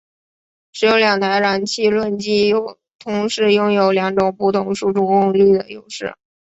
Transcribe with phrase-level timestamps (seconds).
[0.71, 6.15] 使用两台燃气轮机有同时拥有两种不同输出功率的优势。